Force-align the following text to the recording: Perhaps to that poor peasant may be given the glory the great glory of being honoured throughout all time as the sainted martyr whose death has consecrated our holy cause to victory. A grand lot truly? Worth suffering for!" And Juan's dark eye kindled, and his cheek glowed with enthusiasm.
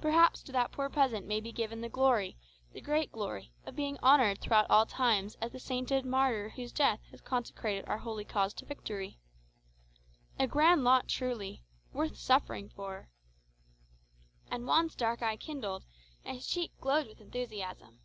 Perhaps 0.00 0.42
to 0.44 0.52
that 0.52 0.72
poor 0.72 0.88
peasant 0.88 1.26
may 1.26 1.38
be 1.38 1.52
given 1.52 1.82
the 1.82 1.90
glory 1.90 2.38
the 2.72 2.80
great 2.80 3.12
glory 3.12 3.52
of 3.66 3.76
being 3.76 3.98
honoured 3.98 4.40
throughout 4.40 4.64
all 4.70 4.86
time 4.86 5.28
as 5.42 5.52
the 5.52 5.60
sainted 5.60 6.06
martyr 6.06 6.48
whose 6.56 6.72
death 6.72 6.98
has 7.10 7.20
consecrated 7.20 7.84
our 7.86 7.98
holy 7.98 8.24
cause 8.24 8.54
to 8.54 8.64
victory. 8.64 9.18
A 10.38 10.46
grand 10.46 10.82
lot 10.82 11.08
truly? 11.08 11.62
Worth 11.92 12.16
suffering 12.16 12.70
for!" 12.70 13.10
And 14.50 14.62
Juan's 14.64 14.94
dark 14.96 15.20
eye 15.20 15.36
kindled, 15.36 15.84
and 16.24 16.36
his 16.38 16.46
cheek 16.46 16.72
glowed 16.80 17.06
with 17.06 17.20
enthusiasm. 17.20 18.00